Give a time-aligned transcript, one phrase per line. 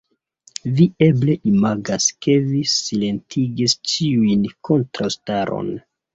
[0.77, 5.73] Vi eble imagas, ke vi silentigis ĉiun kontraŭstaron.